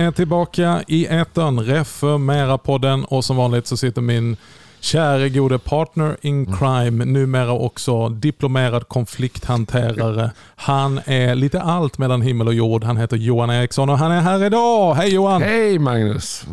[0.00, 4.36] Är tillbaka i etern, Reformera-podden och som vanligt så sitter min
[4.80, 6.58] käre gode partner in Mm.
[6.58, 10.30] crime, numera också diplomerad konflikthanterare.
[10.56, 12.84] Han är lite allt mellan himmel och jord.
[12.84, 14.94] Han heter Johan Eriksson och han är här idag.
[14.94, 15.42] Hej Johan!
[15.42, 16.44] Hej Magnus!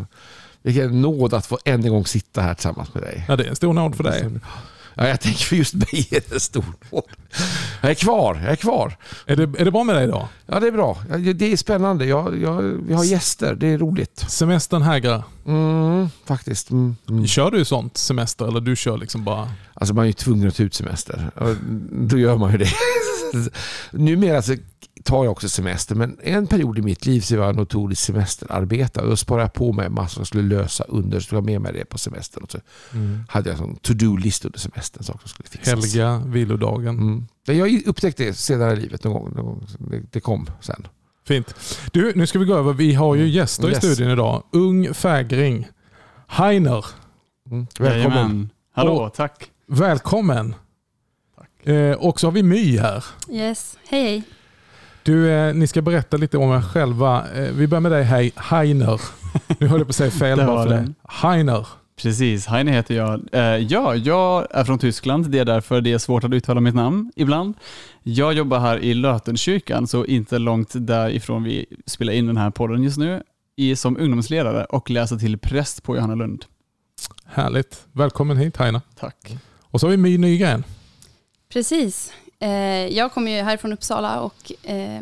[0.62, 3.24] Vilken nåd att få än en gång sitta här tillsammans med dig.
[3.28, 4.24] Ja, det är en stor nåd för dig.
[5.00, 7.04] Ja, jag tänker för just mig är det en stor nåd.
[7.80, 8.96] Jag är kvar, jag är kvar.
[9.26, 10.28] Är det, är det bra med dig då?
[10.46, 10.98] Ja, det är bra.
[11.34, 12.06] Det är spännande.
[12.06, 14.24] Jag, jag, vi har gäster, det är roligt.
[14.28, 15.22] Semestern hägrar.
[15.46, 16.70] Mm, faktiskt.
[16.70, 17.26] Mm, mm.
[17.26, 19.48] Kör du sånt semester eller du kör liksom bara...
[19.74, 21.30] Alltså man är ju tvungen att ta ut semester.
[21.90, 22.72] Då gör man ju det.
[23.90, 24.56] Numera så
[25.04, 29.04] tar jag också semester, men en period i mitt liv så var jag notorisk semesterarbetare.
[29.04, 31.60] Och då sparade jag på mig massor som skulle lösa under, så tog jag med
[31.60, 32.42] mig det på semestern.
[32.42, 32.58] Och så
[33.28, 35.68] hade jag en to-do-list under semestern, saker som skulle fixas.
[35.94, 36.98] Helga vilodagen.
[36.98, 37.26] Mm.
[37.46, 39.32] Jag upptäckte det senare i livet någon gång.
[39.34, 39.66] Någon gång.
[39.78, 40.86] Det, det kom sen.
[41.26, 41.54] Fint.
[41.92, 42.72] Du, nu ska vi gå över.
[42.72, 43.78] Vi har ju gäster Yes.
[43.84, 44.42] i studion idag.
[44.52, 45.68] Ung fägring.
[46.28, 46.84] Heiner,
[47.50, 47.66] Mm.
[47.78, 48.16] Välkommen.
[48.18, 48.50] Jajamän.
[48.74, 49.50] Hallå, Och- tack.
[49.66, 50.54] välkommen.
[51.68, 53.04] Eh, och så har vi My här.
[53.30, 54.22] Yes, hej hej.
[55.02, 57.24] Du, eh, ni ska berätta lite om er själva.
[57.34, 58.32] Eh, vi börjar med dig, hej.
[58.36, 59.00] Heiner.
[59.58, 60.92] Nu höll jag på att säga fel bara för det.
[61.08, 61.66] Heiner.
[61.96, 63.20] Precis, Heine heter jag.
[63.32, 65.30] Eh, ja, jag är från Tyskland.
[65.30, 67.54] Det är därför det är svårt att uttala mitt namn ibland.
[68.02, 72.82] Jag jobbar här i Lötenkyrkan, så inte långt därifrån vi spelar in den här podden
[72.82, 73.22] just nu,
[73.56, 76.44] i, som ungdomsledare och läser till präst på Johannelund.
[77.24, 77.86] Härligt.
[77.92, 78.80] Välkommen hit Heiner.
[79.00, 79.36] Tack.
[79.60, 80.64] Och så har vi My Nygren.
[81.52, 82.12] Precis.
[82.40, 82.48] Eh,
[82.86, 85.00] jag kommer ju härifrån Uppsala och eh,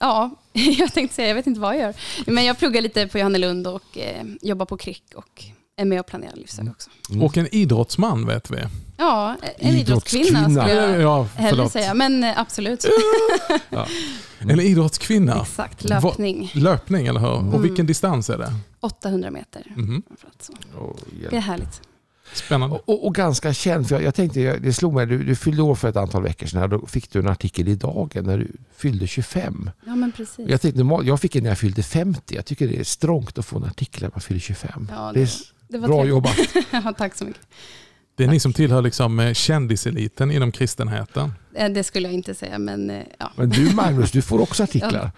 [0.00, 1.94] ja, jag tänkte säga, jag vet inte vad jag gör.
[2.26, 5.44] Men jag pluggar lite på Johannelund och eh, jobbar på KRIK och
[5.76, 6.90] är med och planerar livsväg också.
[7.10, 7.22] Mm.
[7.22, 8.56] Och en idrottsman vet vi.
[8.96, 10.64] Ja, en idrottskvinna Idrottskvinna.
[10.66, 11.94] skulle jag Ja, hellre säga.
[11.94, 12.84] Men eh, absolut.
[14.38, 15.42] En idrottskvinna.
[15.42, 16.50] Exakt, löpning.
[16.54, 17.38] Löpning, eller hur?
[17.38, 17.54] Mm.
[17.54, 18.52] Och vilken distans är det?
[18.80, 19.62] 800 meter.
[19.76, 20.02] Mhm.
[20.40, 20.52] så.
[20.78, 20.98] Och,
[21.30, 21.82] Det är härligt.
[22.50, 22.76] Spännande.
[22.76, 25.34] och, och, och ganska känd, för jag, jag tänkte, jag- det slog mig, du, du
[25.36, 28.24] fyllde år för ett antal veckor sedan, här, då fick du en artikel i Dagen
[28.24, 29.70] när du fyllde 25.
[29.86, 30.48] Ja, men precis.
[30.48, 33.46] Jag, tänkte, jag fick en när jag fyllde 50, jag tycker det är strångt att
[33.46, 34.88] få en artikel när man fyller 25.
[34.96, 35.28] Ja, det det, är
[35.68, 36.10] det var bra trevligt.
[36.10, 36.36] jobbat.
[36.84, 37.42] ja, tack så mycket.
[38.14, 41.32] Det är ni som tillhör liksom eh, kändiseliten inom kristenheten.
[41.54, 43.30] Eh, Det skulle jag inte säga, men eh, ja.
[43.36, 45.10] Men du Magnus, du får också artiklar.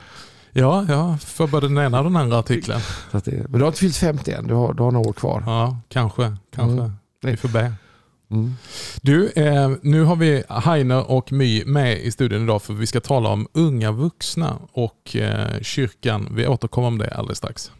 [0.54, 2.80] Ja, ja, för både den ena och den andra artikeln.
[3.12, 5.42] Det, men du har inte fyllt 50 än, du har, du har några år kvar.
[5.46, 6.36] Ja, kanske.
[6.54, 6.82] kanske.
[6.82, 6.92] Mm.
[7.22, 7.72] Vi får be.
[8.30, 8.54] Mm.
[9.02, 13.00] Du, eh, nu har vi Heiner och My med i studion idag för vi ska
[13.00, 16.28] tala om unga vuxna och eh, kyrkan.
[16.36, 17.70] Vi återkommer om det alldeles strax.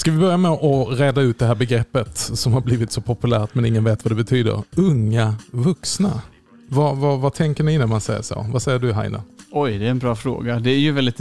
[0.00, 3.54] Ska vi börja med att reda ut det här begreppet som har blivit så populärt
[3.54, 4.62] men ingen vet vad det betyder.
[4.76, 6.22] Unga vuxna.
[6.68, 8.46] Vad, vad, vad tänker ni när man säger så?
[8.52, 9.22] Vad säger du Heine?
[9.50, 10.58] Oj, det är en bra fråga.
[10.58, 11.20] Det är ju väldigt,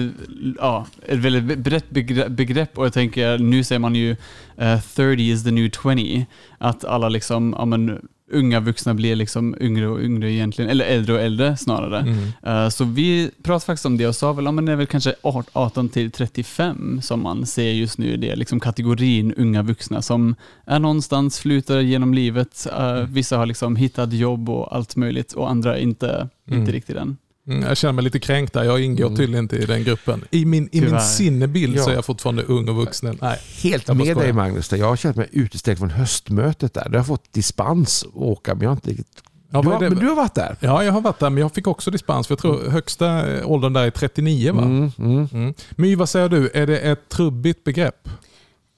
[0.59, 1.89] ja, ett väldigt brett
[2.29, 4.15] begrepp och jag tänker, nu säger man ju
[4.57, 6.25] eh, uh, 30 is the new 20.
[6.57, 11.13] Att alla liksom, ja men unga vuxna blir liksom yngre och yngre egentligen, eller äldre
[11.13, 11.99] och äldre snarare.
[11.99, 12.27] Mm.
[12.43, 14.87] Eh, Så vi pratade faktiskt om det och sa väl, ja men det är väl
[14.87, 15.15] kanske
[15.53, 20.35] 18 till 35 som man ser just nu, det är liksom kategorin unga vuxna som
[20.65, 22.67] är någonstans, flutar genom livet.
[22.77, 26.59] Eh, Vissa har liksom hittat jobb och allt möjligt och andra inte, Mm.
[26.59, 27.17] inte riktigt än.
[27.49, 28.63] Mm, Jag känner mig lite kränkt där.
[28.63, 29.17] Jag ingår Mm.
[29.17, 30.23] tydligen inte i den gruppen.
[30.31, 31.91] I min, i min sinnebild så Ja.
[31.91, 33.17] är jag fortfarande ung och vuxen.
[33.21, 33.39] Nej.
[33.63, 34.33] Helt Jag med dig.
[34.33, 36.89] Magnus, där jag har känt mig utestängd från höstmötet där.
[36.89, 39.23] Du har fått dispens att åka, men jag har inte riktigt...
[39.51, 40.55] Ja, du, har, men du har varit där?
[40.59, 43.51] ja, jag har varit där men jag fick också dispens för jag tror högsta eh,
[43.51, 44.61] åldern där är 39 va?
[44.61, 45.27] Mm, mm.
[45.33, 45.53] Mm.
[45.71, 46.49] My, vad säger du?
[46.53, 48.09] Är det ett trubbigt begrepp?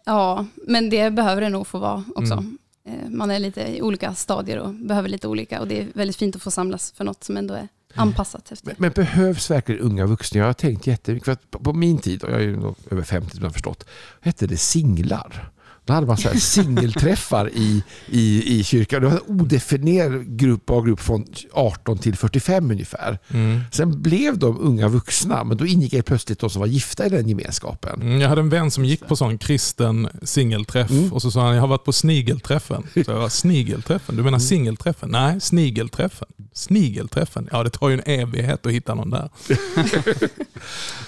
[0.06, 2.34] Ja, men det behöver det nog få vara också.
[2.34, 2.58] Mm.
[2.88, 6.16] Eh, Man är lite i olika stadier och behöver lite olika och det är väldigt
[6.18, 8.68] fint att få samlas för något som ändå är anpassat efter.
[8.68, 10.40] Men, men behövs verkligen unga vuxna?
[10.40, 11.26] Jag har tänkt jättemycket.
[11.26, 13.86] För att på, min tid, och jag är ju över 50 som jag har förstått,
[14.22, 15.50] hette det singlar.
[15.86, 19.02] Då hade man så här singelträffar i, i, i kyrkan.
[19.02, 23.20] Det var en odefinierad grupp av grupp från 18 till 45 ungefär.
[23.34, 23.62] Mm.
[23.72, 27.10] Sen blev de unga vuxna, men då ingick helt plötsligt de som var gifta i
[27.10, 28.02] den gemenskapen.
[28.02, 31.14] Mm, Jag hade en vän som gick på sån kristen singelträff Mm.
[31.14, 32.84] och så sa han jag har varit på snigelträffen.
[32.94, 34.16] Så jag, bara, snigelträffen?
[34.16, 35.10] Du menar singelträffen?
[35.10, 36.28] Nej, snigelträffen.
[36.54, 37.50] Snigelträffen?
[37.52, 39.30] Ja, det tar ju en evighet att hitta någon där.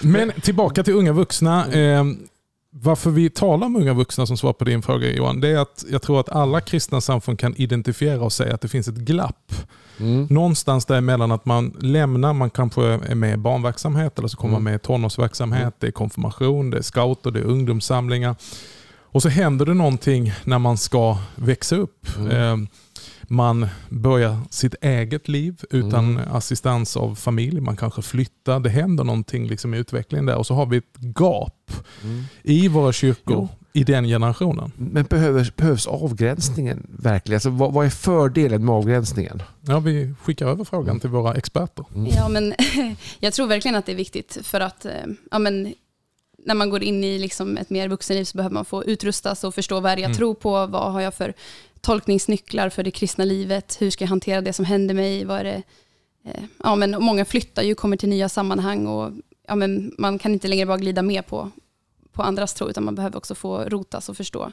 [0.00, 1.66] Men tillbaka till unga vuxna.
[1.72, 2.04] Eh,
[2.76, 5.84] varför vi talar om unga vuxna som svar på din fråga Johan, det är att
[5.90, 9.54] jag tror att alla kristna samfund kan identifiera och säga att det finns ett glapp.
[10.00, 10.26] Mm.
[10.30, 14.60] Någonstans däremellan att man lämnar, man kanske är med i barnverksamhet eller så kommer man
[14.60, 14.72] Mm.
[14.72, 18.36] med i tonårsverksamhet, det är konfirmation, det är scouter, det är ungdomssamlingar.
[19.02, 22.06] Och så händer det någonting när man ska växa upp.
[22.18, 22.68] Mm.
[23.28, 26.32] Man börjar sitt eget liv utan Mm.
[26.32, 27.60] assistans av familj.
[27.60, 28.60] Man kanske flyttar.
[28.60, 30.36] Det händer någonting liksom i utvecklingen där.
[30.36, 31.70] Och så har vi ett gap
[32.04, 32.22] Mm.
[32.42, 33.48] i våra kyrkor Jo.
[33.72, 34.72] i den generationen.
[34.76, 37.36] Men behövs, behövs avgränsningen verkligen?
[37.36, 39.42] Alltså, vad, vad är fördelen med avgränsningen?
[39.60, 41.84] Ja, vi skickar över frågan till våra experter.
[41.94, 42.10] Mm.
[42.16, 42.54] Ja, men
[43.20, 44.92] jag tror verkligen att det är viktigt för att eh,
[45.30, 45.74] ja, men,
[46.46, 49.54] när man går in i liksom ett mer vuxenliv så behöver man få utrustas och
[49.54, 50.16] förstå vad är jag Mm.
[50.16, 51.34] tror på, vad har jag för
[51.84, 55.44] tolkningsnycklar för det kristna livet, hur ska jag hantera det som händer mig, vad är
[55.44, 55.62] det,
[56.24, 59.12] eh, ja, men många flyttar ju, kommer till nya sammanhang och
[59.48, 61.50] ja, men man kan inte längre bara glida med på,
[62.12, 64.52] på andras tro, utan man behöver också få rotas och förstå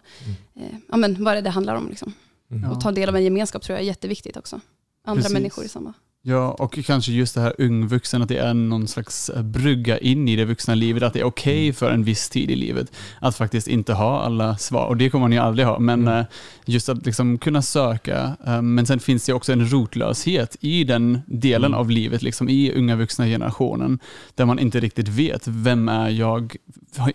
[0.56, 1.89] eh, ja, men vad är det det handlar om.
[1.89, 2.13] Liksom.
[2.51, 2.72] Mm.
[2.72, 4.62] Och ta del av en gemenskap tror jag är jätteviktigt också.
[5.06, 5.33] Andra Precis.
[5.33, 5.94] människor i samma.
[6.23, 10.27] Ja, och kanske just det här ungvuxen, att det är någon slags eh, brygga in
[10.27, 13.35] i det vuxna livet, att det är okej för en viss tid i livet att
[13.35, 14.85] faktiskt inte ha alla svar.
[14.88, 16.19] Och det kommer man ju aldrig ha, men Mm.
[16.19, 16.25] eh,
[16.65, 18.35] just att liksom kunna söka.
[18.47, 21.79] eh, Men sen finns det också en rotlöshet i den delen Mm.
[21.79, 24.00] av livet, liksom i unga vuxna generationen,
[24.35, 26.56] där man inte riktigt vet, vem är jag?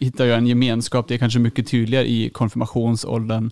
[0.00, 1.08] Hittar jag en gemenskap?
[1.08, 3.50] Det är kanske mycket tydligare i konfirmationsåldern,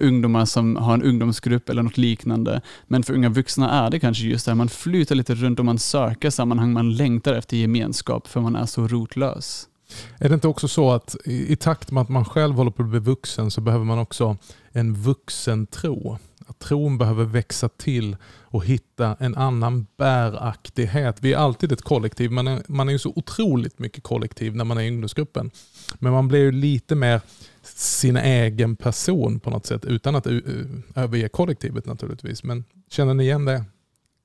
[0.00, 2.60] ungdomar som har en ungdomsgrupp eller något liknande.
[2.88, 5.64] Men för unga vuxna är det kanske just det här, man flyta lite runt och
[5.64, 9.68] man söker sammanhang, man längtar efter gemenskap för man är så rotlös.
[10.18, 12.82] Är det inte också så att i, i takt med att man själv håller på
[12.82, 14.36] att bli vuxen så behöver man också
[14.72, 16.18] en vuxen tro?
[16.46, 21.16] Att tron behöver växa till och hitta en annan bäraktighet.
[21.20, 24.64] Vi är alltid ett kollektiv, men är- man är ju så otroligt mycket kollektiv när
[24.64, 25.50] man är i ungdomsgruppen.
[25.98, 27.20] Men man blir ju lite mer
[27.62, 30.32] sin egen person på något sätt utan att eh,
[30.94, 32.44] överge kollektivet naturligtvis.
[32.44, 33.64] Men känner ni igen det?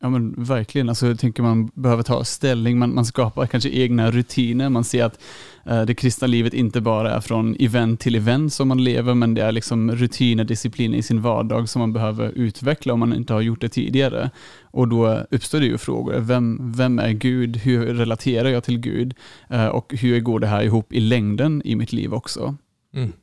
[0.01, 4.11] Ja men verkligen, alltså, jag tänker man behöver ta ställning, man, man skapar kanske egna
[4.11, 5.19] rutiner, man ser att
[5.65, 9.33] eh, det kristna livet inte bara är från event till event som man lever, men
[9.33, 13.33] det är liksom rutiner, disciplin i sin vardag som man behöver utveckla om man inte
[13.33, 14.29] har gjort det tidigare.
[14.63, 19.13] Och då uppstår det ju frågor, vem, vem är Gud, hur relaterar jag till Gud
[19.49, 22.55] Eh, och hur går det här ihop i längden i mitt liv också?
[22.93, 23.13] Mm.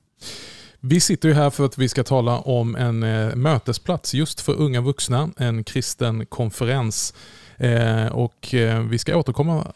[0.86, 4.52] Vi sitter ju här för att vi ska tala om en eh, mötesplats just för
[4.52, 7.14] unga vuxna, en kristen konferens.
[7.56, 9.66] Eh, och eh, Vi ska återkomma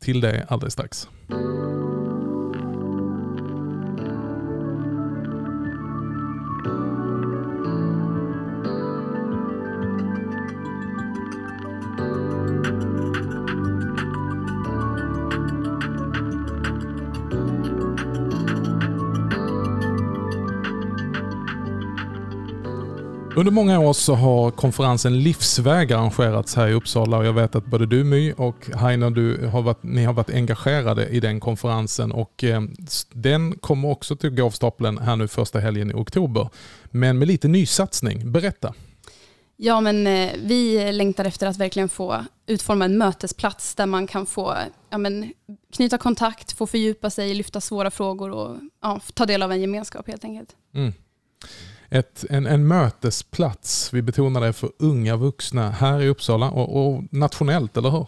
[0.00, 1.08] till det alldeles strax.
[23.36, 27.66] Under många år så har konferensen Livsväg arrangerats här i Uppsala och jag vet att
[27.66, 32.12] både du My och Heiner, du har varit, ni har varit engagerade i den konferensen
[32.12, 32.62] och eh,
[33.12, 36.48] den kommer också till gå av stapeln här nu första helgen i oktober.
[36.84, 38.32] Men med lite nysatsning.
[38.32, 38.74] Berätta.
[39.56, 44.26] Ja, men eh, vi längtar efter att verkligen få utforma en mötesplats där man kan
[44.26, 44.56] få
[44.90, 45.32] ja, men,
[45.76, 50.06] knyta kontakt, få fördjupa sig, lyfta svåra frågor och ja, ta del av en gemenskap
[50.06, 50.56] helt enkelt.
[50.74, 50.92] Mm.
[51.92, 57.02] Ett, en, en mötesplats, vi betonar det för unga vuxna här i Uppsala och, och
[57.10, 58.06] nationellt, eller hur?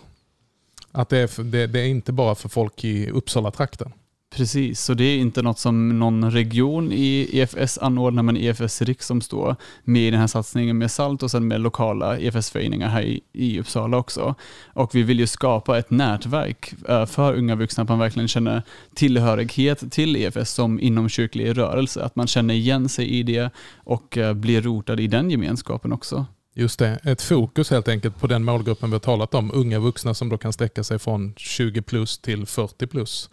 [0.92, 3.92] Att det är, för, det, det är inte bara för folk i Uppsala-trakten.
[4.36, 9.06] Precis, så det är inte något som någon region i EFS anordnar, men EFS Riks
[9.06, 13.02] som står med i den här satsningen med SALT och sen med lokala EFS-föreningar här
[13.02, 14.34] i, i Uppsala också.
[14.66, 18.62] Och vi vill ju skapa ett nätverk eh, för unga vuxna, att man verkligen känner
[18.94, 24.34] tillhörighet till EFS som inomkyrklig rörelse, att man känner igen sig i det och eh,
[24.34, 26.26] blir rotad i den gemenskapen också.
[26.56, 29.50] Just det, ett fokus helt enkelt på den målgruppen vi har talat om.
[29.54, 33.30] Unga vuxna som då kan sträcka sig från 20 plus till 40 plus.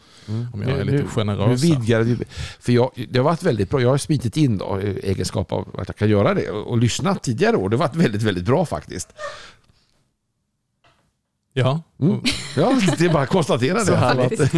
[0.53, 1.63] Om jag är lite Nu generös.
[1.63, 2.17] vidgar vi.
[2.59, 3.81] För jag, det har varit väldigt bra.
[3.81, 7.23] Jag har smitit in då, egenskap av att jag kan göra det och, och lyssnat
[7.23, 7.69] tidigare år.
[7.69, 9.09] Det har varit väldigt, väldigt bra faktiskt.
[11.53, 12.21] Ja, Mm.
[12.55, 13.97] Ja, det är bara att konstatera Så det.
[13.97, 14.53] härligt.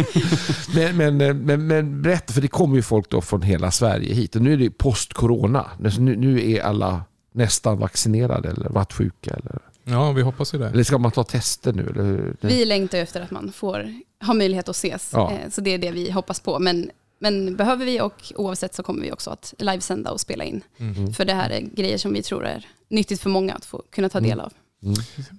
[0.74, 4.36] Men, men, men, men berätta, för det kommer ju folk då från hela Sverige hit.
[4.36, 5.66] Och nu är det post-corona.
[5.98, 7.04] Nu, nu är alla
[7.34, 9.30] nästan vaccinerade eller varit sjuka.
[9.34, 10.68] Eller, ja, vi hoppas ju det.
[10.68, 11.82] eller ska man ta tester nu?
[11.90, 13.94] Eller, Vi längtar efter att man får
[14.26, 15.32] ha möjlighet att ses, Ja.
[15.32, 16.58] eh, så det är det vi hoppas på.
[16.58, 20.60] Men, men behöver vi och oavsett så kommer vi också att livesända och spela in.
[20.78, 21.12] Mm.
[21.12, 24.08] För det här är grejer som vi tror är nyttigt för många att få kunna
[24.08, 24.44] ta del Mm.
[24.44, 24.52] av.
[24.82, 24.94] Mm.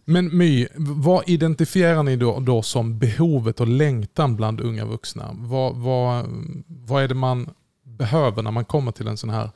[0.05, 5.29] Men My, vad identifierar ni då, då som behovet och längtan bland unga vuxna?
[5.33, 6.25] Vad, vad,
[6.67, 7.49] vad är det man
[7.83, 9.49] behöver när man kommer till en sån här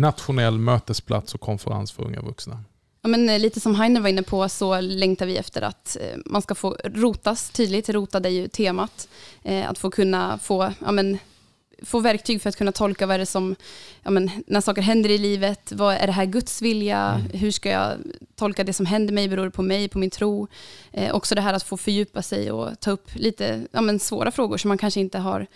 [0.00, 2.64] nationell mötesplats och konferens för unga vuxna?
[3.02, 6.18] Ja, men eh, lite som Heiner var inne på så längtar vi efter att eh,
[6.26, 7.88] man ska få rotas tydligt.
[7.88, 9.08] Rotad är ju temat.
[9.42, 11.18] Eh, att få kunna få, ja, men,
[11.82, 13.56] få verktyg för att kunna tolka vad är det som,
[14.02, 17.30] ja, men, när saker händer i livet, vad är det här Guds vilja, mm.
[17.30, 17.92] hur ska jag
[18.34, 20.48] tolka det som händer mig, beror det på mig, på min tro.
[20.92, 24.30] Eh, också det här att få fördjupa sig och ta upp lite ja, men, svåra
[24.30, 25.46] frågor som man kanske inte har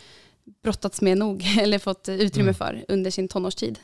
[0.63, 2.55] brottats med nog eller fått utrymme mm.
[2.55, 3.79] för under sin tonårstid.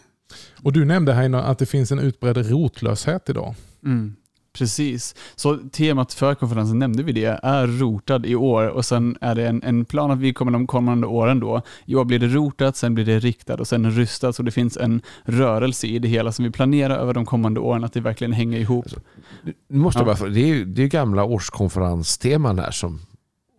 [0.63, 3.55] Och Du nämnde här att det finns en utbredd rotlöshet idag.
[3.85, 4.17] Mm.
[4.59, 5.15] Precis.
[5.35, 9.49] Så temat för konferensen nämnde vi det, är rotad i år och sen är det
[9.49, 12.77] en, en plan att vi kommer de kommande åren då, i år blir det rotat,
[12.77, 16.33] sen blir det riktat och sen rystat så det finns en rörelse i det hela
[16.33, 18.85] som vi planerar över de kommande åren, att det verkligen hänger ihop.
[18.85, 19.01] Alltså,
[19.69, 20.05] måste ja.
[20.05, 23.01] bara, det är ju det är gamla årskonferensteman här som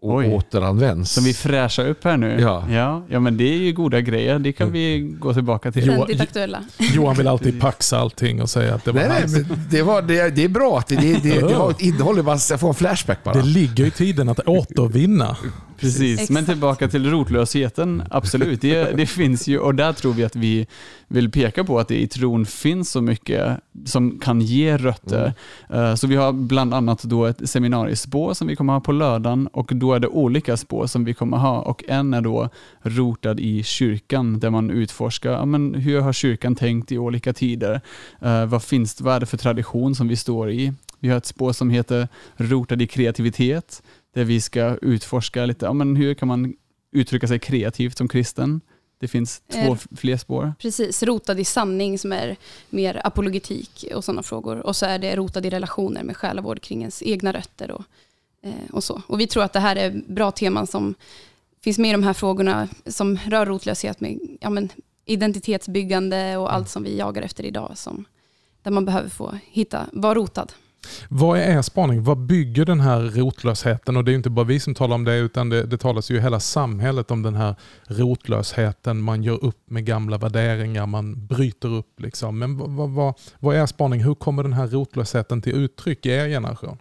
[0.01, 0.27] och Oj.
[0.27, 1.11] återanvänds.
[1.11, 2.41] Som vi fräschar upp här nu.
[2.41, 2.63] Ja.
[2.71, 4.39] Ja, ja, men det är ju goda grejer.
[4.39, 5.83] Det kan vi gå tillbaka till.
[5.83, 6.63] Ständigt aktuella.
[6.77, 9.33] Johan vill alltid paxa allting och säga att det var nej, hans.
[9.33, 12.17] Nej, det, var, det, det är bra att det, det, det, det har ett innehåll.
[12.49, 13.33] Jag får en flashback bara.
[13.33, 15.37] Det ligger i tiden att återvinna.
[15.79, 16.29] Precis, Exakt.
[16.29, 18.03] men tillbaka till rotlösheten.
[18.11, 20.67] Absolut, det, det finns ju och där tror vi att vi
[21.07, 25.33] vill peka på att det i tron finns så mycket som kan ge rötter.
[25.69, 25.85] Mm.
[25.85, 29.47] Eh, så vi har bland annat då ett seminariespår som vi kommer ha på lördagen
[29.47, 32.49] och då är det olika spår som vi kommer ha och en är då
[32.81, 37.81] rotad i kyrkan där man utforskar ja, men hur har kyrkan tänkt i olika tider.
[38.25, 40.73] Uh, vad, finns, vad är det för tradition som vi står i?
[40.99, 43.83] Vi har ett spår som heter rotad i kreativitet
[44.13, 46.53] där vi ska utforska lite, ja, men hur kan man
[46.91, 48.61] uttrycka sig kreativt som kristen?
[48.99, 50.53] Det finns två eh, fler spår.
[50.59, 52.35] Precis, rotad i sanning som är
[52.69, 54.57] mer apologetik och sådana frågor.
[54.57, 57.83] Och så är det rotad i relationer med själavård kring ens egna rötter och,
[58.41, 59.01] eh, och så.
[59.07, 60.95] Och vi tror att det här är bra teman som
[61.63, 64.69] finns med i de här frågorna som rör rotlöshet med ja, men,
[65.05, 66.67] identitetsbyggande och allt mm.
[66.67, 67.71] som vi jagar efter idag.
[67.75, 68.05] Som,
[68.61, 70.47] där man behöver få hitta, vara rotad.
[71.09, 72.03] Vad är er spaning?
[72.03, 73.97] Vad bygger den här rotlösheten?
[73.97, 76.17] Och det är inte bara vi som talar om det, utan det, det talas ju
[76.17, 77.55] i hela samhället om den här
[77.87, 79.01] rotlösheten.
[79.01, 81.99] Man gör upp med gamla värderingar, man bryter upp.
[81.99, 82.39] Liksom.
[82.39, 84.03] Men vad, vad, vad är er spaning?
[84.03, 86.77] Hur kommer den här rotlösheten till uttryck i er generation?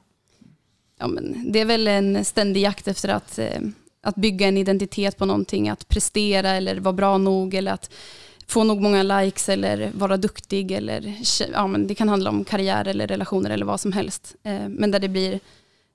[0.99, 3.61] Ja, men det är väl en ständig jakt efter att, eh,
[4.03, 7.91] att bygga en identitet på någonting, att prestera eller vara bra nog eller att
[8.47, 10.73] få nog många likes eller vara duktig.
[10.73, 11.15] Eller,
[11.53, 14.37] ja, men det kan handla om karriär eller relationer eller vad som helst.
[14.43, 15.41] Eh, men där det blir,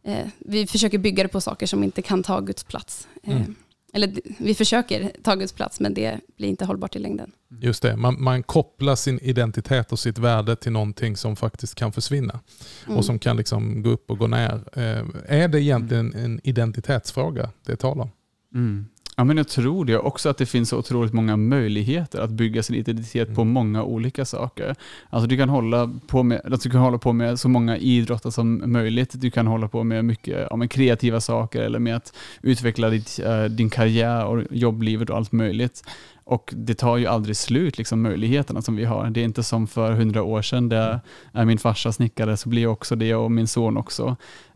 [0.03, 3.07] eh, vi försöker bygga det på saker som inte kan ta Guds plats.
[3.23, 3.55] Eh, mm.
[3.93, 7.31] Eller vi försöker ta Guds plats men det blir inte hållbart i längden.
[7.61, 11.91] Just det, man, man kopplar sin identitet och sitt värde till någonting som faktiskt kan
[11.91, 12.39] försvinna.
[12.85, 12.97] Mm.
[12.97, 14.63] Och som kan liksom gå upp och gå ner.
[14.73, 18.09] Eh, är det egentligen en identitetsfråga det talar om?
[18.53, 18.85] Mm.
[19.17, 22.63] Ja, men jag tror det också att det finns så otroligt många möjligheter att bygga
[22.63, 23.35] sin identitet mm.
[23.35, 24.75] på många olika saker.
[25.09, 28.29] Alltså du kan hålla på med, alltså du kan hålla på med så många idrotter
[28.29, 29.11] som möjligt.
[29.13, 33.19] Du kan hålla på med mycket ja, med kreativa saker eller med att utveckla ditt,
[33.25, 35.83] uh, din karriär och jobblivet och allt möjligt.
[36.31, 39.09] Och det tar ju aldrig slut, liksom, möjligheterna som vi har.
[39.09, 40.99] Det är inte som för hundra år sedan, där
[41.31, 44.05] är min farsa snickare så blir jag också det och min son också.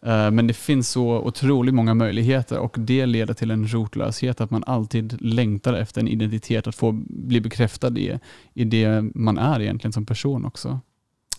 [0.07, 4.51] Uh, men det finns så otroligt många möjligheter och det leder till en rotlöshet, att
[4.51, 8.19] man alltid längtar efter en identitet, att få bli bekräftad i,
[8.53, 10.79] i det man är egentligen som person också.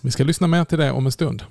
[0.01, 1.43] Vi ska lyssna mer till det om en stund.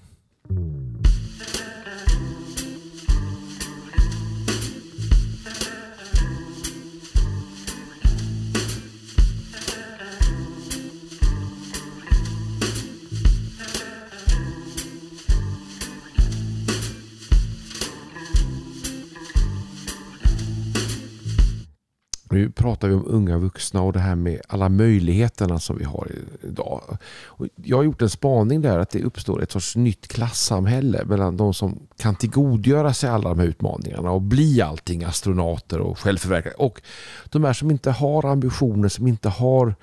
[22.65, 26.11] Pratar vi om unga vuxna och det här med alla möjligheterna som vi har
[26.43, 26.97] idag.
[27.25, 31.37] Och jag har gjort en spaning där att det uppstår ett sorts nytt klassamhälle mellan
[31.37, 36.63] de som kan tillgodogöra sig alla de här utmaningarna och bli allting, astronauter och självförverkligande.
[36.63, 36.81] Och
[37.25, 39.75] de här som inte har ambitioner, som inte har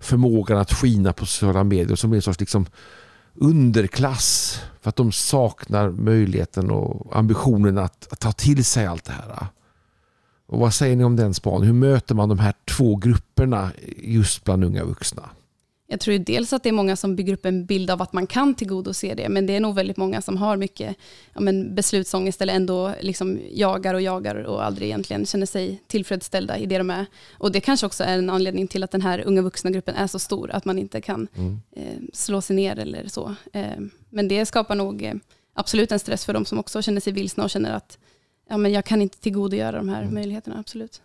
[0.00, 2.66] förmågan att skina på sociala medier, som är en sorts liksom
[3.34, 9.12] underklass för att de saknar möjligheten och ambitionen att, att ta till sig allt det
[9.12, 9.46] här.
[10.54, 11.66] Och vad säger ni om den spaningen?
[11.66, 15.30] Hur möter man de här två grupperna just bland unga vuxna?
[15.86, 18.12] Jag tror ju dels att det är många som bygger upp en bild av att
[18.12, 20.96] man kan tillgodose det, men det är nog väldigt många som har mycket
[21.34, 26.58] ja, men beslutsångest eller ändå liksom jagar och jagar och aldrig egentligen känner sig tillfredsställda
[26.58, 27.06] i det de är.
[27.32, 30.18] Och det kanske också är en anledning till att den här unga vuxna-gruppen är så
[30.18, 31.60] stor, att man inte kan mm.
[31.76, 33.34] eh, slå sig ner eller så.
[33.52, 33.80] Eh,
[34.10, 35.14] men det skapar nog eh,
[35.54, 37.98] absolut en stress för de som också känner sig vilsna och känner att
[38.48, 40.14] ja, men jag kan inte tillgodogöra de här mm.
[40.14, 41.02] möjligheterna, absolut.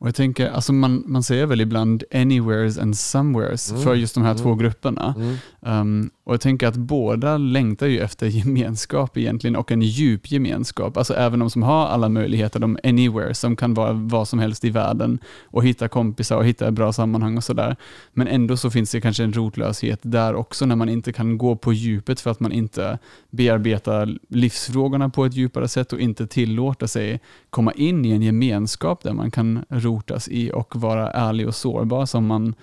[0.00, 3.82] Och jag tänker, alltså man, man säger väl ibland anywheres and somewheres Mm.
[3.82, 4.42] för just de här Mm.
[4.42, 5.14] två grupperna.
[5.18, 5.36] Mm.
[5.80, 10.96] Um, och jag tänker att båda längtar ju efter gemenskap egentligen och en djup gemenskap.
[10.96, 14.64] Alltså även de som har alla möjligheter, de anywhere som kan vara vad som helst
[14.64, 17.76] i världen och hitta kompisar och hitta bra sammanhang och sådär.
[18.12, 21.56] Men ändå så finns det kanske en rotlöshet där också när man inte kan gå
[21.56, 22.98] på djupet för att man inte
[23.30, 29.02] bearbetar livsfrågorna på ett djupare sätt och inte tillåter sig komma in i en gemenskap
[29.02, 32.54] där man kan rotas i och vara ärlig och sårbar som man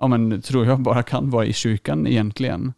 [0.00, 2.72] ja, men, tror jag bara kan vara i kyrkan egentligen.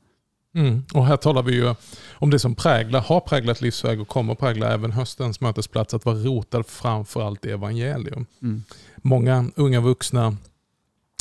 [0.55, 0.83] Mm.
[0.95, 1.75] Och här talar vi ju
[2.13, 6.17] om det som präglar, har präglat livsväg och kommer prägla även höstens mötesplats, att vara
[6.17, 8.27] rotad framförallt i evangelium.
[8.43, 8.63] Mm.
[8.97, 10.37] Många unga vuxna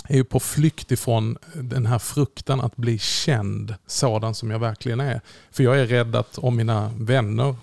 [0.08, 5.00] är ju på flykt ifrån den här fruktan att bli känd sådan som jag verkligen
[5.00, 5.22] är.
[5.52, 7.56] För jag är rädd att om mina vänner,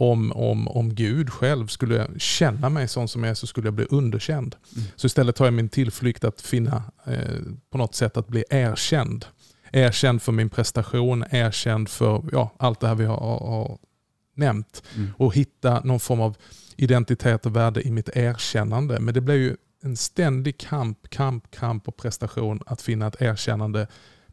[0.00, 3.74] om, om, om Gud själv skulle känna mig sån som jag är så skulle jag
[3.74, 4.56] bli underkänd.
[4.76, 4.88] Mm.
[4.96, 7.40] Så istället tar jag min tillflykt att finna eh,
[7.70, 9.26] på något sätt att bli erkänd.
[9.72, 13.78] Erkänd för min prestation, erkänd för ja, allt det här vi har, har
[14.34, 14.82] nämnt.
[14.96, 15.10] Mm.
[15.16, 16.36] Och hitta någon form av
[16.76, 19.00] identitet och värde i mitt erkännande.
[19.00, 23.86] Men det blir ju en ständig kamp, kamp, kamp och prestation att finna ett erkännande.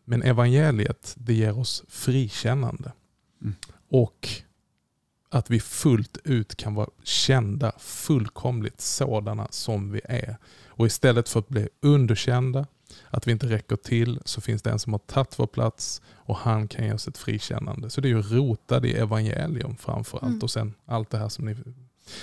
[0.05, 2.91] Men evangeliet, det ger oss frikännande.
[3.41, 3.55] Mm.
[3.89, 4.29] Och
[5.29, 10.37] att vi fullt ut kan vara kända, fullkomligt sådana som vi är.
[10.67, 12.65] Och istället för att bli underkända,
[13.09, 16.37] att vi inte räcker till, så finns det en som har tagit vår plats och
[16.37, 17.89] han kan ge oss ett frikännande.
[17.89, 20.39] Så det är ju rotad i evangelium framför allt Mm.
[20.41, 21.55] och sen allt det här som ni...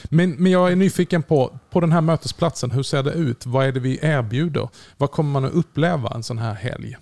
[0.05, 3.47] Men, men jag är nyfiken på, på den här mötesplatsen, hur ser det ut?
[3.47, 4.69] Vad är det vi erbjuder?
[4.97, 6.97] Vad kommer man att uppleva en sån här helg?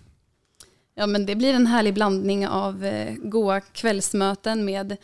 [0.94, 4.96] Ja, men det blir en härlig blandning av eh, goa kvällsmöten med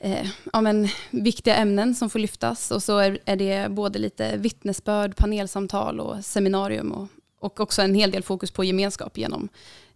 [0.00, 2.70] eh, ja, men, viktiga ämnen som får lyftas.
[2.70, 6.92] Och så är, är det både lite vittnesbörd, panelsamtal och seminarium.
[6.92, 7.08] Och,
[7.40, 9.48] och också en hel del fokus på gemenskap genom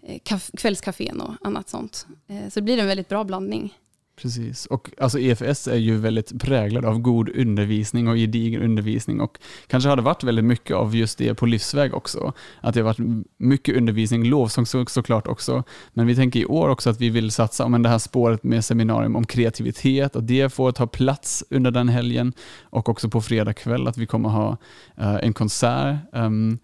[0.03, 0.19] eh,
[0.57, 2.07] kvällskafén och annat sånt.
[2.29, 3.75] Eh, så det blir en väldigt bra blandning.
[4.16, 9.38] Precis, och alltså EFS är ju väldigt präglad av god undervisning och gedigen undervisning och
[9.66, 12.33] kanske har det varit väldigt mycket av just det på livsväg också.
[12.61, 16.68] Att det har varit mycket undervisning, lovsång så, såklart också, men vi tänker i år
[16.68, 20.53] också att vi vill satsa om det här spåret med seminarium om kreativitet och det
[20.53, 24.51] får ta plats under den helgen och också på fredag kväll att vi kommer ha
[25.01, 26.59] uh, en konsert um,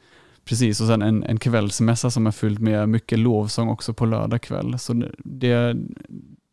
[0.44, 4.42] Precis, och sen en, en kvällsmässa som är fylld med mycket lovsång också på lördag
[4.42, 4.78] kväll.
[4.78, 5.76] Så det,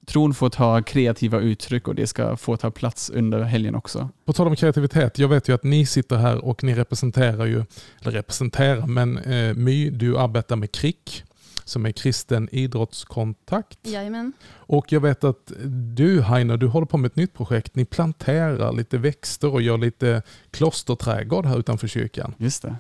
[0.06, 4.10] tron får ta kreativa uttryck och det ska få ta plats under helgen också.
[4.26, 7.64] På tal om kreativitet, jag vet ju att ni sitter här och ni representerar ju,
[8.02, 11.24] eller representerar, men eh, My, du arbetar med KRIK
[11.66, 13.80] som är kristen idrottskontakt.
[13.84, 14.34] Jajamän.
[14.54, 15.52] Och jag vet att
[15.96, 17.76] du Heiner, du håller på med ett nytt projekt.
[17.76, 22.34] Ni planterar lite växter och gör lite klosterträdgård här utanför kyrkan.
[22.38, 22.76] Just det.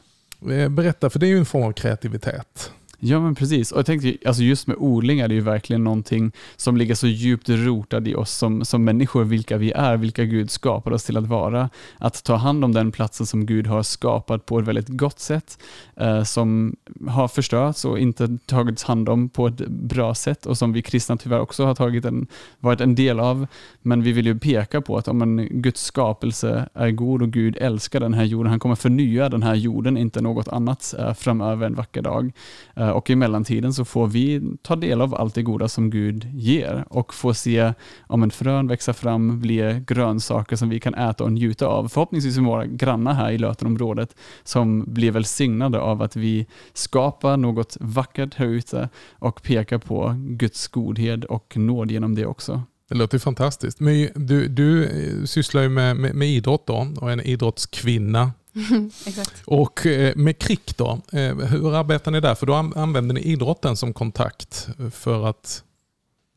[0.55, 2.71] Eh, Berätta, för det är ju en form av kreativitet.
[3.07, 6.31] Ja men precis, och jag tänkte alltså just med odling är det ju verkligen någonting
[6.55, 10.51] som ligger så djupt rotad i oss som, som människor, vilka vi är, vilka Gud
[10.51, 11.69] skapade oss till att vara.
[11.97, 15.59] Att ta hand om den platsen som Gud har skapat på ett väldigt gott sätt,
[15.95, 16.75] eh, som
[17.07, 21.17] har förstörts och inte tagits hand om på ett bra sätt och som vi kristna
[21.17, 22.27] tyvärr också har tagit en,
[22.59, 23.47] varit en del av.
[23.81, 27.57] Men vi vill ju peka på att om en Guds skapelse är god och Gud
[27.61, 31.65] älskar den här jorden, han kommer förnya den här jorden, inte något annat eh, framöver
[31.65, 32.31] en vacker dag.
[32.75, 36.27] Eh, och i mellantiden så får vi ta del av allt det goda som Gud
[36.33, 37.73] ger och få se
[38.07, 41.87] om en frön växa fram, bli grönsaker som vi kan äta och njuta av.
[41.87, 47.77] Förhoppningsvis med våra grannar här i Lötenområdet som blir välsignade av att vi skapar något
[47.79, 52.61] vackert här ute och pekar på Guds godhet och nåd genom det också.
[52.89, 53.79] Det låter fantastiskt.
[53.79, 54.89] Men du, du
[55.25, 58.31] sysslar ju med, med, med idrott då och är en idrottskvinna.
[59.45, 62.35] Och eh, med KRIK då, eh, hur arbetar ni där?
[62.35, 65.63] För då an- använder ni idrotten som kontakt för att...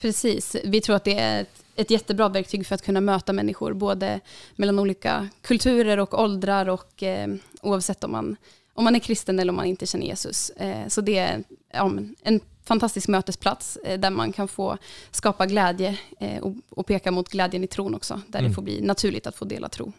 [0.00, 3.72] Precis, vi tror att det är ett, ett jättebra verktyg för att kunna möta människor,
[3.72, 4.20] både
[4.56, 7.28] mellan olika kulturer och åldrar och eh,
[7.62, 8.36] oavsett om man,
[8.74, 10.50] om man är kristen eller om man inte känner Jesus.
[10.50, 14.78] Eh, så det är ja, en fantastisk mötesplats eh, där man kan få
[15.10, 15.98] skapa glädje
[16.42, 18.50] och, och peka mot glädjen i tron också, där Mm.
[18.50, 19.92] det får bli naturligt att få dela tro.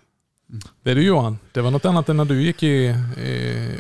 [0.84, 2.96] Det är du Johan, det var något annat än när du gick i eh,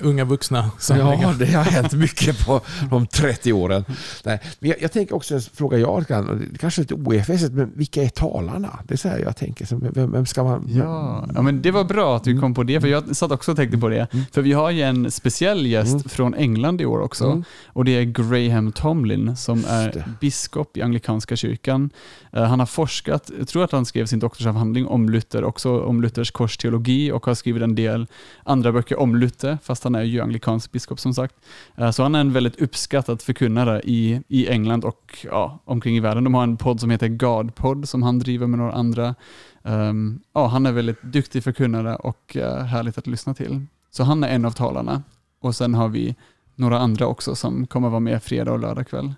[0.07, 1.21] unga vuxna samlingar.
[1.21, 3.85] Ja, det har hänt mycket på de 30 åren.
[4.25, 8.03] Nej, men jag, jag tänker också en fråga jag kan, kanske lite oefesigt, men vilka
[8.03, 8.79] är talarna?
[8.83, 9.65] Det är så här jag tänker.
[9.65, 10.65] Så vem, vem ska man...
[10.69, 13.51] Ja, ja, men det var bra att du kom på det, för jag satt också
[13.51, 14.07] och tänkte på det.
[14.31, 16.03] För vi har ju en speciell gäst Mm.
[16.09, 17.25] från England i år också.
[17.25, 17.43] Mm.
[17.67, 21.89] Och det är Graham Tomlin som är biskop i anglikanska kyrkan.
[22.33, 26.01] Eh, Han har forskat, jag tror att han skrev sin doktorsavhandling om Luther, också om
[26.01, 28.07] Luthers korståg teologi och har skrivit en del
[28.43, 31.35] andra böcker om Luther, fast han är ju anglikansk biskop som sagt.
[31.75, 35.99] Eh, så han är en väldigt uppskattad förkunnare i, i England och ja, omkring i
[35.99, 36.23] världen.
[36.23, 39.15] De har en podd som heter God-podd som han driver med några andra.
[39.61, 43.65] Um, ja, han är väldigt duktig förkunnare och uh, härligt att lyssna till.
[43.91, 45.03] Så han är en av talarna.
[45.39, 46.15] Och sen har vi
[46.55, 49.13] några andra också som kommer vara med fredag och lördag kväll.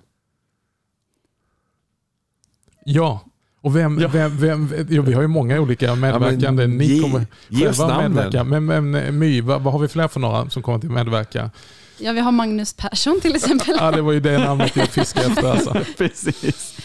[2.86, 3.21] Ja,
[3.62, 4.08] och vem, Ja.
[4.08, 6.67] vem, vem, ja, vi har ju många olika medverkande.
[6.67, 8.43] men Ni ge- kommer ge själva medverka.
[8.43, 11.52] Men, men My, vad, vad har vi fler för några som kommer till medverka?
[11.97, 13.76] Ja, vi har Magnus Persson till exempel.
[13.80, 15.52] Ja, det var ju det namnet jag fiskade efter.
[15.52, 15.78] Alltså.
[15.97, 16.78] Precis.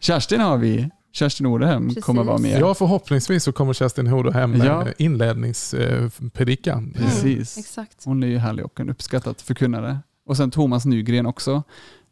[0.00, 0.90] Kerstin har vi.
[1.12, 2.04] Kerstin Orehem Precis.
[2.04, 2.60] kommer vara med.
[2.60, 4.82] Ja, förhoppningsvis så kommer Kerstin Hoder hem med Ja.
[4.86, 4.92] ja.
[4.98, 6.92] inledningspredikan.
[6.96, 7.58] Precis.
[7.58, 8.04] Exakt.
[8.04, 9.98] Hon är ju härlig och en uppskattad förkunnare.
[10.26, 11.62] Och sen Thomas Nygren också,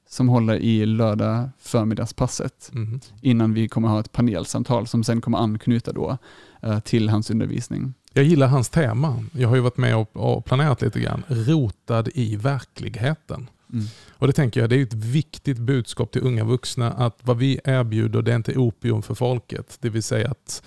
[0.09, 3.01] som håller i lördag förmiddagspasset Mhm.
[3.23, 6.19] innan vi kommer ha ett panelsamtal som sen kommer anknyta då
[6.63, 7.95] eh, till hans undervisning.
[8.13, 9.25] Jag gillar hans tema.
[9.33, 11.23] Jag har ju varit med och, och planerat lite grann.
[11.29, 13.51] Rotad i verkligheten.
[13.73, 13.87] Mm.
[14.11, 17.61] Och det tänker jag, det är ett viktigt budskap till unga vuxna att vad vi
[17.65, 19.79] erbjuder det är inte opium för folket.
[19.81, 20.63] Det vill säga att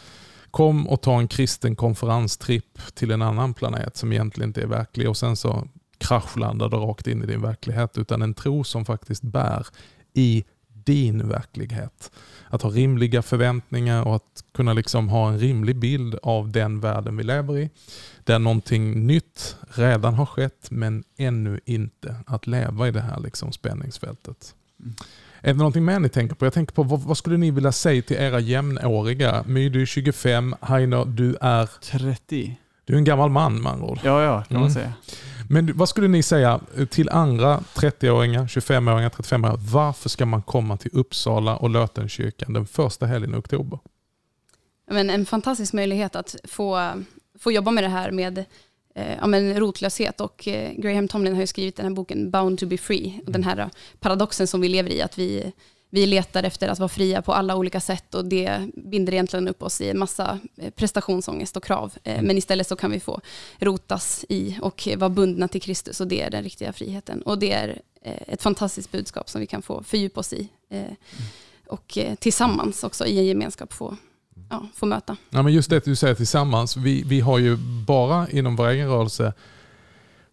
[0.52, 5.10] kom och ta en kristen konferenstripp till en annan planet som egentligen inte är verklig
[5.10, 5.68] och sen så
[6.00, 7.98] kraschlandar du rakt in i din verklighet.
[7.98, 9.68] Utan en tro som faktiskt bär
[10.14, 12.12] i din verklighet.
[12.50, 17.18] Att ha rimliga förväntningar och att kunna liksom ha en rimlig bild av den världen
[17.18, 17.70] vi lever i.
[18.24, 22.16] Där någonting nytt redan har skett men ännu inte.
[22.26, 24.56] Att leva i det här liksom spänningsfältet.
[24.80, 24.96] Mm.
[25.42, 26.46] Är det någonting mer ni tänker på?
[26.46, 29.44] Jag tänker på vad, vad skulle ni vilja säga till era jämnåriga?
[29.48, 30.56] My, du är 25.
[30.62, 32.58] Heiner, du är, 30.
[32.90, 34.00] Du är en gammal man med andra ord.
[34.04, 34.74] Ja, ja, kan man Mm.
[34.74, 34.94] säga.
[35.50, 39.58] Men vad skulle ni säga till andra 30-åringar, 25-åringar, 35-åringar?
[39.72, 43.80] Varför ska man komma till Uppsala och Lötenkyrkan den första helgen i oktober?
[44.92, 46.92] Men en fantastisk möjlighet att få,
[47.40, 48.38] få jobba med det här med
[48.96, 50.22] eh, ja, men rotlöshet.
[50.22, 53.22] Och, eh, Graham Tomlin har ju skrivit den här boken Bound to be free.
[53.26, 53.68] Och den här eh,
[54.00, 55.52] paradoxen som vi lever i, att vi,
[55.90, 59.64] vi letar efter att vara fria på alla olika sätt och det binder egentligen upp
[59.64, 61.94] oss i en massa eh, prestationsångest och krav.
[62.04, 63.22] Eh, men istället så kan vi få
[63.60, 67.22] rotas i och vara bundna till Kristus och det är den riktiga friheten.
[67.22, 70.50] Och det är eh, ett fantastiskt budskap som vi kan få fördjupa oss i.
[70.70, 70.84] Eh,
[71.68, 73.98] och tillsammans också i en gemenskap få,
[74.50, 75.18] ja, få möta.
[75.30, 76.78] Ja, men just det du säger tillsammans.
[76.78, 79.34] Vi, vi har ju bara inom vår egen rörelse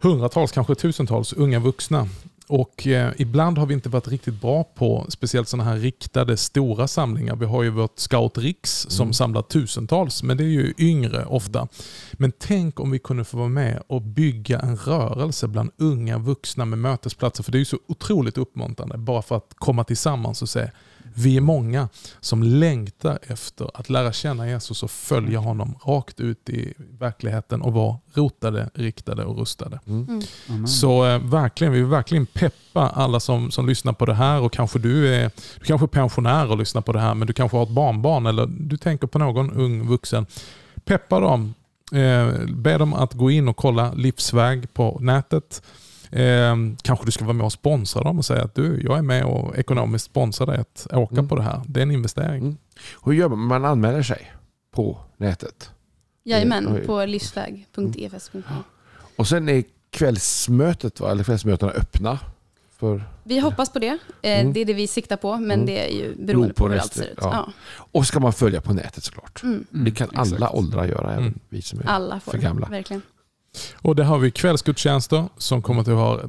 [0.01, 2.09] hundratals, kanske tusentals unga vuxna.
[2.49, 6.89] Och eh, ibland har vi inte varit riktigt bra på speciellt sådana här riktade stora
[6.89, 7.37] samlingar.
[7.37, 9.13] Vi har ju vårt Scout Riks som Mm.
[9.13, 11.69] samlar tusentals, men det är ju yngre ofta.
[12.13, 16.65] Men tänk om vi kunde få vara med och bygga en rörelse bland unga vuxna
[16.65, 17.43] med mötesplatser.
[17.43, 20.71] För det är ju så otroligt uppmuntrande bara för att komma tillsammans och säga
[21.15, 21.89] vi är många
[22.21, 27.73] som längtar efter att lära känna Jesus och följa honom rakt ut i verkligheten och
[27.73, 29.81] vara rotade, riktade och rustade.
[29.87, 30.21] Mm.
[30.49, 30.67] Mm.
[30.67, 34.53] Så eh, verkligen, vi vill verkligen peppa alla som, som lyssnar på det här och
[34.53, 37.57] kanske du är, du kanske är pensionär och lyssnar på det här men du kanske
[37.57, 40.27] har ett barnbarn eller du tänker på någon ung vuxen.
[40.85, 41.55] Peppa dem,
[41.93, 45.63] eh, be dem att gå in och kolla Livsväg på nätet.
[46.11, 49.03] Eh, kanske du ska vara med och sponsra dem och säga att du, jag är
[49.03, 51.29] med och ekonomiskt sponsrar dig att åka Mm.
[51.29, 51.63] på det här.
[51.67, 52.43] Det är en investering.
[52.43, 52.57] Mm.
[53.05, 53.39] Hur gör man?
[53.39, 54.33] Man anmäler sig
[54.75, 55.71] på nätet.
[56.25, 58.43] Jajamän, på livsväg.efs.nu.
[59.17, 61.11] Och sen är kvällsmötet, va?
[61.11, 62.19] eller kvällsmötena öppna
[62.79, 63.99] för Vi hoppas på det.
[64.23, 64.53] Eh, Mm.
[64.53, 65.67] Det är det vi siktar på, men Mm.
[65.67, 67.19] det är ju beroende på på hur resten, allt ser ut.
[67.21, 67.31] ja.
[67.47, 67.53] Ja.
[67.93, 69.43] Och ska man följa på nätet såklart.
[69.43, 69.65] Mm.
[69.73, 70.55] Mm, Det kan alla exakt.
[70.55, 71.39] åldrar göra, även Mm.
[71.49, 72.69] vi som är Alla får för gamla.
[72.69, 73.03] verkligen.
[73.75, 76.21] Och det har vi kvällsgudstjänster som kommer att ha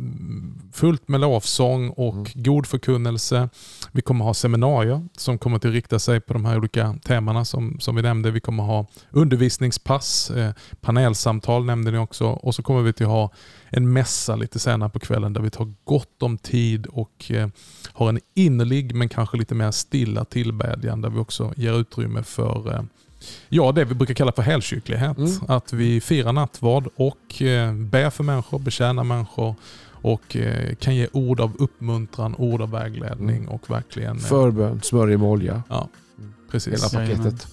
[0.73, 2.25] fullt med lovsång och Mm.
[2.35, 3.49] god förkunnelse.
[3.91, 7.77] Vi kommer ha seminarier som kommer att rikta sig på de här olika temana som,
[7.79, 8.31] som vi nämnde.
[8.31, 13.31] Vi kommer ha undervisningspass, eh, panelsamtal nämnde ni också och så kommer vi att ha
[13.69, 17.47] en mässa lite senare på kvällen där vi tar gott om tid och eh,
[17.93, 22.73] har en innerlig men kanske lite mer stilla tillbedjan där vi också ger utrymme för
[22.73, 22.81] eh,
[23.49, 25.17] Ja, det vi brukar kalla för helkyrklighet.
[25.17, 25.31] Mm.
[25.47, 29.55] Att vi firar nattvard och eh, ber för människor, betjänar människor
[30.01, 33.49] och eh, kan ge ord av uppmuntran, ord av vägledning Mm.
[33.49, 34.17] och verkligen...
[34.17, 36.93] eh, Förbön, smörja med olja, Ja, hela precis.
[36.93, 37.17] Jajamän.
[37.23, 37.47] paketet.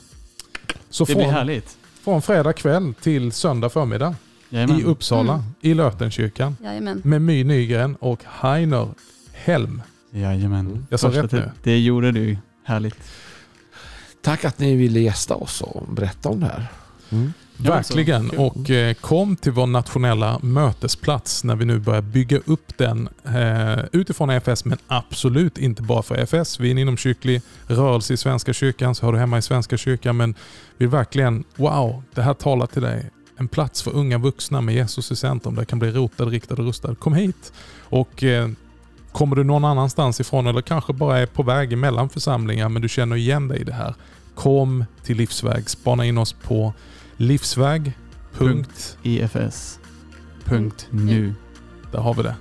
[0.90, 1.76] Så Det blir från, härligt.
[2.04, 4.14] från fredag kväll till söndag förmiddag
[4.48, 4.80] Jajamän.
[4.80, 5.44] i Uppsala, Mm.
[5.60, 7.00] i Lötenkyrkan Jajamän.
[7.04, 8.88] med My Nygren och Heiner
[9.32, 9.82] Helm.
[10.10, 10.86] Jajamän.
[10.90, 11.50] Jag sa Första rätt nu.
[11.62, 12.36] Det gjorde du.
[12.64, 12.96] Härligt.
[14.24, 16.66] Tack att ni ville gästa oss och berätta om det här.
[17.10, 17.32] Mm.
[17.56, 18.30] Verkligen.
[18.30, 23.84] Och eh, kom till vår nationella mötesplats när vi nu börjar bygga upp den eh,
[23.92, 26.60] utifrån EFS, men absolut inte bara för EFS.
[26.60, 30.16] Vi är en inomkyrklig rörelse i Svenska kyrkan, så hör du hemma i Svenska kyrkan,
[30.16, 30.34] men
[30.76, 33.10] vi verkligen, wow, det här talar till dig.
[33.36, 36.54] En plats för unga vuxna med Jesus i centrum, där det kan bli rotad, riktad
[36.54, 36.94] och rustad.
[36.94, 37.52] Kom hit!
[37.88, 38.48] Och eh,
[39.14, 42.88] Kommer du någon annanstans ifrån eller kanske bara är på väg emellan församlingar men du
[42.88, 43.94] känner igen dig i det här.
[44.34, 45.70] Kom till Livsväg.
[45.70, 46.72] Spana in oss på
[47.16, 47.92] livsväg.
[48.38, 48.98] Punkt.
[50.22, 51.34] EFS.nu.
[51.92, 52.36] Där har vi det.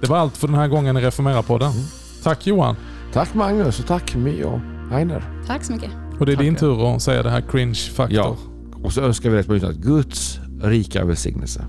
[0.00, 1.70] Det var allt för den här gången i Reformera-podden.
[1.70, 1.84] Mm.
[2.22, 2.76] Tack Johan.
[3.12, 4.60] Tack Magnus och tack My och
[4.92, 5.44] Einer.
[5.46, 5.90] Tack så mycket.
[6.18, 6.66] Och det är din Tackar.
[6.66, 8.16] tur att säga det här cringe-faktor.
[8.16, 8.36] Ja.
[8.82, 11.64] Och så önskar vi rätt mycket att Guds rika välsignelse.